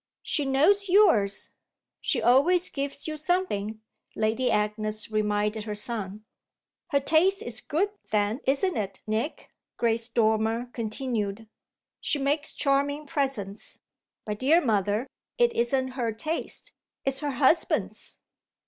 [0.23, 1.51] "She knows yours;
[1.99, 3.81] she always gives you something,"
[4.15, 6.25] Lady Agnes reminded her son.
[6.87, 11.47] "Her taste is good then, isn't it, Nick?" Grace Dormer continued.
[11.99, 13.77] "She makes charming presents;
[14.25, 15.05] but, dear mother,
[15.37, 16.73] it isn't her taste.
[17.05, 18.19] It's her husband's."